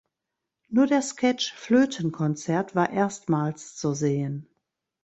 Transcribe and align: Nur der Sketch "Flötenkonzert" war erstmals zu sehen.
Nur 0.69 0.87
der 0.87 1.03
Sketch 1.03 1.53
"Flötenkonzert" 1.53 2.73
war 2.73 2.89
erstmals 2.89 3.75
zu 3.75 3.93
sehen. 3.93 4.47